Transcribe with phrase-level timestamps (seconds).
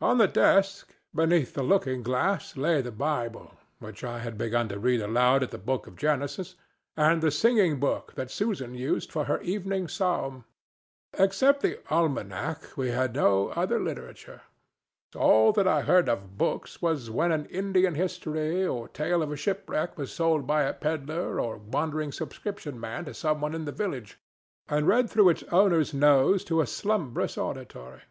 [0.00, 4.78] On the desk, beneath the looking glass, lay the Bible, which I had begun to
[4.80, 6.56] read aloud at the book of Genesis,
[6.96, 10.44] and the singing book that Susan used for her evening psalm.
[11.16, 14.40] Except the almanac, we had no other literature.
[15.14, 19.96] All that I heard of books was when an Indian history or tale of shipwreck
[19.96, 24.18] was sold by a pedler or wandering subscription man to some one in the village,
[24.68, 28.02] and read through its owner's nose to a slumbrous auditory.